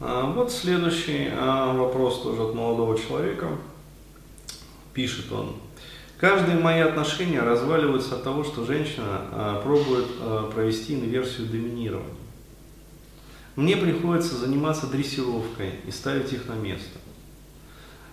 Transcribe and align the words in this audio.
А, 0.00 0.30
вот 0.30 0.52
следующий 0.52 1.28
а, 1.32 1.72
вопрос 1.72 2.22
тоже 2.22 2.42
от 2.42 2.54
молодого 2.54 2.96
человека. 2.96 3.48
Пишет 4.94 5.32
он. 5.32 5.56
Каждые 6.18 6.58
мои 6.58 6.80
отношения 6.80 7.40
разваливаются 7.40 8.14
от 8.14 8.24
того, 8.24 8.44
что 8.44 8.64
женщина 8.64 9.22
а, 9.32 9.60
пробует 9.62 10.06
провести 10.54 10.94
инверсию 10.94 11.48
доминирования. 11.48 12.14
Мне 13.56 13.76
приходится 13.76 14.36
заниматься 14.36 14.86
дрессировкой 14.86 15.72
и 15.84 15.90
ставить 15.90 16.32
их 16.32 16.46
на 16.46 16.54
место. 16.54 16.98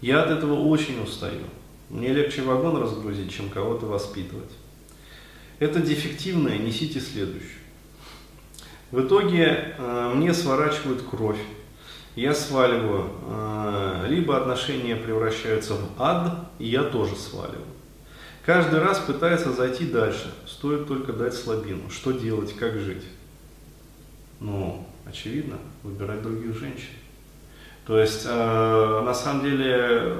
Я 0.00 0.22
от 0.24 0.30
этого 0.30 0.54
очень 0.54 1.00
устаю. 1.00 1.44
Мне 1.90 2.08
легче 2.08 2.42
вагон 2.42 2.76
разгрузить, 2.76 3.32
чем 3.32 3.48
кого-то 3.48 3.86
воспитывать. 3.86 4.50
Это 5.60 5.80
дефективное, 5.80 6.58
несите 6.58 7.00
следующее. 7.00 7.58
В 8.90 9.00
итоге 9.00 9.76
мне 10.14 10.34
сворачивают 10.34 11.02
кровь, 11.08 11.38
я 12.18 12.34
сваливаю, 12.34 13.10
э, 13.28 14.06
либо 14.08 14.36
отношения 14.36 14.96
превращаются 14.96 15.74
в 15.74 15.88
ад, 15.98 16.50
и 16.58 16.66
я 16.66 16.82
тоже 16.82 17.14
сваливаю. 17.14 17.62
Каждый 18.44 18.80
раз 18.80 18.98
пытается 18.98 19.52
зайти 19.52 19.86
дальше, 19.86 20.34
стоит 20.46 20.88
только 20.88 21.12
дать 21.12 21.34
слабину. 21.34 21.90
Что 21.90 22.12
делать, 22.12 22.56
как 22.56 22.78
жить? 22.78 23.04
Ну, 24.40 24.86
очевидно, 25.06 25.58
выбирать 25.82 26.22
других 26.22 26.58
женщин. 26.58 26.94
То 27.86 27.98
есть, 28.00 28.24
э, 28.26 29.02
на 29.04 29.14
самом 29.14 29.44
деле, 29.44 30.16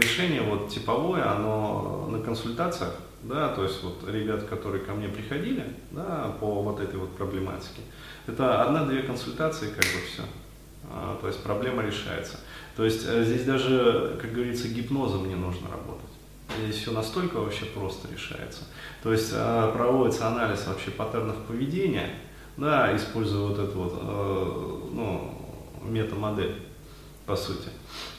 решение 0.00 0.40
вот 0.40 0.70
типовое, 0.70 1.30
оно 1.30 2.08
на 2.10 2.20
консультациях, 2.20 2.94
да, 3.22 3.48
то 3.50 3.64
есть 3.64 3.82
вот 3.82 4.08
ребят, 4.08 4.44
которые 4.44 4.82
ко 4.82 4.92
мне 4.94 5.08
приходили, 5.08 5.64
да, 5.90 6.34
по 6.40 6.62
вот 6.62 6.80
этой 6.80 6.96
вот 6.96 7.10
проблематике, 7.16 7.82
это 8.26 8.62
одна-две 8.62 9.02
консультации, 9.02 9.68
как 9.68 9.84
бы 9.84 10.00
все. 10.10 10.22
А, 10.90 11.18
то 11.20 11.26
есть 11.26 11.42
проблема 11.42 11.82
решается. 11.82 12.38
То 12.76 12.84
есть 12.84 13.04
э, 13.06 13.24
здесь 13.24 13.44
даже, 13.44 14.18
как 14.20 14.32
говорится, 14.32 14.68
гипнозом 14.68 15.28
не 15.28 15.34
нужно 15.34 15.68
работать. 15.70 16.10
Здесь 16.62 16.76
все 16.76 16.92
настолько 16.92 17.36
вообще 17.36 17.64
просто 17.66 18.08
решается. 18.12 18.62
То 19.02 19.12
есть 19.12 19.30
э, 19.32 19.70
проводится 19.72 20.28
анализ 20.28 20.66
вообще 20.66 20.90
паттернов 20.90 21.36
поведения, 21.46 22.10
да, 22.56 22.94
используя 22.96 23.48
вот 23.48 23.58
эту 23.58 23.78
вот, 23.78 23.98
э, 24.00 24.88
ну, 24.92 25.34
метамодель, 25.84 26.62
по 27.26 27.36
сути. 27.36 27.68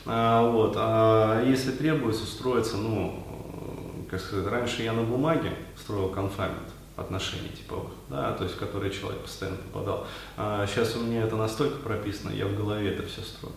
А, 0.05 0.49
вот. 0.49 0.73
А 0.77 1.43
если 1.43 1.71
требуется, 1.71 2.25
строится, 2.25 2.77
ну, 2.77 3.23
как 4.09 4.19
сказать, 4.19 4.47
раньше 4.47 4.83
я 4.83 4.93
на 4.93 5.03
бумаге 5.03 5.51
строил 5.77 6.09
конфамент 6.09 6.69
отношений 6.95 7.49
типовых, 7.49 7.91
да, 8.09 8.31
то 8.33 8.43
есть 8.43 8.55
в 8.55 8.59
которые 8.59 8.91
человек 8.91 9.21
постоянно 9.21 9.57
попадал. 9.57 10.07
А 10.37 10.65
сейчас 10.67 10.95
у 10.95 10.99
меня 10.99 11.23
это 11.23 11.35
настолько 11.35 11.77
прописано, 11.79 12.31
я 12.31 12.45
в 12.45 12.55
голове 12.55 12.91
это 12.93 13.03
все 13.07 13.21
строю. 13.21 13.53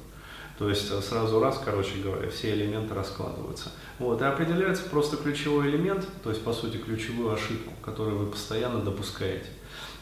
То 0.58 0.68
есть 0.68 0.90
э, 0.90 1.00
сразу 1.00 1.38
раз, 1.38 1.60
короче 1.64 1.98
говоря, 2.02 2.28
все 2.30 2.52
элементы 2.52 2.92
раскладываются. 2.92 3.70
Вот, 4.00 4.20
и 4.20 4.24
определяется 4.24 4.84
просто 4.84 5.16
ключевой 5.16 5.70
элемент, 5.70 6.06
то 6.24 6.30
есть, 6.30 6.42
по 6.42 6.52
сути, 6.52 6.78
ключевую 6.78 7.32
ошибку, 7.32 7.72
которую 7.82 8.18
вы 8.18 8.26
постоянно 8.26 8.80
допускаете. 8.80 9.46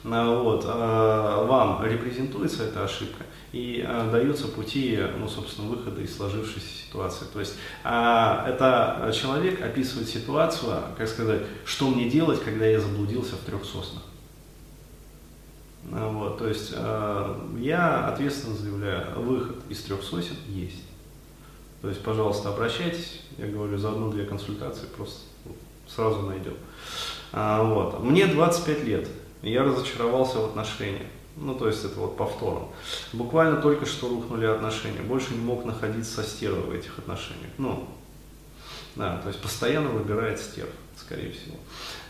А, 0.08 0.40
вот, 0.40 0.64
а, 0.66 1.44
вам 1.44 1.84
репрезентуется 1.84 2.64
эта 2.64 2.84
ошибка 2.84 3.24
и 3.52 3.84
а, 3.86 4.08
даются 4.10 4.46
пути, 4.46 4.98
ну, 5.18 5.28
собственно, 5.28 5.68
выхода 5.68 6.00
из 6.00 6.16
сложившейся 6.16 6.84
ситуации. 6.86 7.24
То 7.32 7.40
есть 7.40 7.54
это 7.82 9.12
человек 9.14 9.62
описывает 9.62 10.08
ситуацию, 10.08 10.74
как 10.96 11.08
сказать, 11.08 11.42
что 11.64 11.88
мне 11.88 12.08
делать, 12.08 12.42
когда 12.42 12.66
я 12.66 12.80
заблудился 12.80 13.34
в 13.34 13.40
трех 13.40 13.64
соснах. 13.64 14.02
Вот, 15.88 16.38
то 16.38 16.48
есть 16.48 16.72
я 17.58 18.08
ответственно 18.08 18.56
заявляю, 18.56 19.20
выход 19.20 19.56
из 19.68 19.82
трех 19.82 20.02
сосен 20.02 20.34
есть. 20.48 20.82
То 21.80 21.88
есть, 21.88 22.02
пожалуйста, 22.02 22.48
обращайтесь, 22.48 23.22
я 23.38 23.46
говорю, 23.46 23.78
за 23.78 23.90
одну-две 23.90 24.24
консультации 24.24 24.86
просто 24.96 25.20
сразу 25.86 26.22
найдем. 26.22 26.54
Вот. 27.32 28.02
Мне 28.02 28.26
25 28.26 28.84
лет, 28.84 29.08
я 29.42 29.64
разочаровался 29.64 30.38
в 30.38 30.44
отношениях. 30.46 31.06
Ну, 31.36 31.54
то 31.54 31.68
есть 31.68 31.84
это 31.84 32.00
вот 32.00 32.16
повтором. 32.16 32.68
Буквально 33.12 33.60
только 33.60 33.84
что 33.84 34.08
рухнули 34.08 34.46
отношения. 34.46 35.02
Больше 35.02 35.34
не 35.34 35.40
мог 35.40 35.64
находиться 35.64 36.22
со 36.22 36.28
стервой 36.28 36.62
в 36.62 36.72
этих 36.72 36.98
отношениях. 36.98 37.50
Ну, 37.58 37.86
да, 38.96 39.18
то 39.18 39.28
есть 39.28 39.40
постоянно 39.42 39.90
выбирает 39.90 40.40
стерв, 40.40 40.70
скорее 40.96 41.32
всего. 41.32 41.56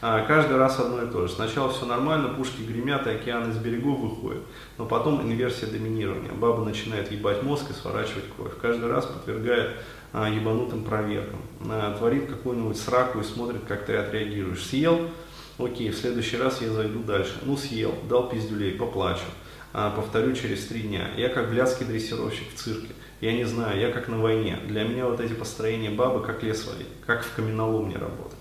А, 0.01 0.25
каждый 0.25 0.57
раз 0.57 0.79
одно 0.79 1.03
и 1.03 1.11
то 1.11 1.27
же. 1.27 1.33
Сначала 1.33 1.73
все 1.73 1.85
нормально, 1.85 2.29
пушки 2.29 2.63
гремят, 2.63 3.09
и 3.09 3.11
океан 3.11 3.51
из 3.51 3.57
берегов 3.57 3.99
выходит. 3.99 4.43
Но 4.79 4.87
потом 4.87 5.21
инверсия 5.23 5.69
доминирования. 5.69 6.31
Баба 6.31 6.65
начинает 6.65 7.11
ебать 7.11 7.43
мозг 7.43 7.71
и 7.71 7.73
сворачивать 7.73 8.25
кровь. 8.37 8.53
Каждый 8.63 8.89
раз 8.89 9.07
подвергает 9.07 9.73
а, 10.13 10.31
ебанутым 10.31 10.85
проверкам. 10.85 11.41
А, 11.69 11.97
творит 11.99 12.29
какую-нибудь 12.29 12.79
сраку 12.79 13.19
и 13.19 13.25
смотрит, 13.25 13.63
как 13.67 13.87
ты 13.87 13.97
отреагируешь. 13.97 14.65
Съел, 14.65 15.11
Окей, 15.59 15.91
в 15.91 15.97
следующий 15.97 16.37
раз 16.37 16.61
я 16.61 16.71
зайду 16.71 17.03
дальше. 17.03 17.39
Ну, 17.43 17.57
съел, 17.57 17.95
дал 18.09 18.29
пиздюлей, 18.29 18.73
поплачу. 18.73 19.25
А, 19.73 19.91
повторю 19.91 20.35
через 20.35 20.67
три 20.67 20.83
дня. 20.83 21.11
Я 21.17 21.31
как 21.31 21.51
блядский 21.51 21.87
дрессировщик 21.87 22.53
в 22.53 22.57
цирке. 22.57 22.95
Я 23.23 23.33
не 23.33 23.45
знаю, 23.45 23.81
я 23.81 23.91
как 23.91 24.09
на 24.09 24.21
войне. 24.21 24.59
Для 24.67 24.85
меня 24.85 25.07
вот 25.07 25.21
эти 25.21 25.33
построения 25.33 25.91
бабы 25.91 26.23
как 26.23 26.43
лес 26.43 26.67
валить, 26.67 26.89
как 27.07 27.25
в 27.25 27.35
каменоломне 27.35 27.97
работать. 27.97 28.39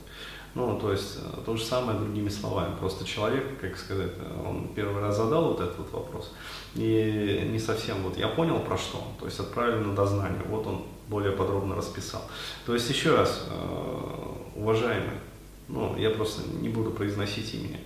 Ну, 0.56 0.80
то 0.80 0.92
есть, 0.92 1.18
э, 1.18 1.42
то 1.46 1.56
же 1.58 1.64
самое 1.64 2.00
другими 2.00 2.30
словами. 2.30 2.76
Просто 2.80 3.06
человек, 3.06 3.60
как 3.60 3.78
сказать, 3.78 4.12
он 4.46 4.70
первый 4.74 5.02
раз 5.02 5.18
задал 5.18 5.50
вот 5.50 5.60
этот 5.60 5.78
вот 5.78 5.92
вопрос, 5.92 6.34
и 6.76 7.50
не 7.52 7.60
совсем 7.60 8.02
вот 8.04 8.18
я 8.18 8.30
понял 8.30 8.60
про 8.60 8.78
что 8.78 9.00
он, 9.00 9.20
то 9.20 9.26
есть 9.26 9.38
отправили 9.38 9.84
на 9.84 9.94
дознание, 9.94 10.42
вот 10.48 10.66
он 10.66 10.84
более 11.10 11.34
подробно 11.34 11.76
расписал. 11.76 12.22
То 12.66 12.74
есть, 12.74 12.90
еще 12.90 13.14
раз, 13.14 13.48
э, 13.50 14.56
уважаемые, 14.56 15.20
ну, 15.68 15.98
я 15.98 16.10
просто 16.10 16.42
не 16.62 16.70
буду 16.70 16.92
произносить 16.92 17.54
имени, 17.54 17.80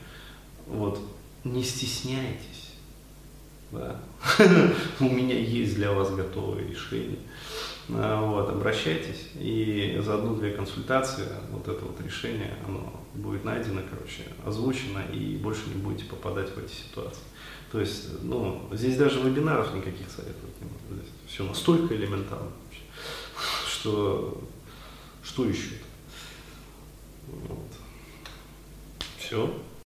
вот, 0.67 0.99
не 1.43 1.63
стесняйтесь, 1.63 2.71
да, 3.71 3.99
у 4.99 5.05
меня 5.05 5.37
есть 5.37 5.75
для 5.75 5.91
вас 5.91 6.13
готовое 6.13 6.67
решение, 6.67 7.19
а, 7.89 8.23
вот, 8.23 8.49
обращайтесь, 8.49 9.29
и 9.35 9.99
за 10.03 10.15
одну-две 10.15 10.51
консультации 10.51 11.25
вот 11.51 11.67
это 11.67 11.85
вот 11.85 11.99
решение, 12.01 12.53
оно 12.67 13.01
будет 13.15 13.43
найдено, 13.43 13.81
короче, 13.89 14.23
озвучено, 14.45 15.03
и 15.11 15.37
больше 15.37 15.61
не 15.73 15.81
будете 15.81 16.05
попадать 16.05 16.49
в 16.49 16.57
эти 16.57 16.71
ситуации. 16.71 17.23
То 17.71 17.79
есть, 17.79 18.23
ну, 18.23 18.67
здесь 18.71 18.97
даже 18.97 19.21
вебинаров 19.21 19.73
никаких 19.73 20.09
советовать 20.09 20.55
не. 20.61 20.95
Здесь 20.95 21.09
все 21.27 21.43
настолько 21.43 21.95
элементарно, 21.95 22.51
что, 23.67 24.41
что 25.23 25.45
еще? 25.45 25.75
Вот. 29.31 29.49
Все. 29.49 29.68